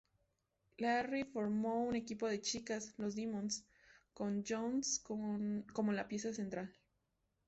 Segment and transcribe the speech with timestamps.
[0.79, 3.65] Leary formó un equipo de chicas, los Demons,
[4.15, 6.73] con Jones como la pieza central.